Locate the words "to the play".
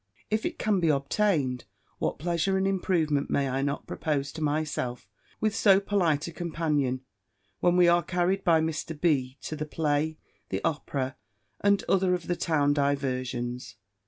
9.43-10.17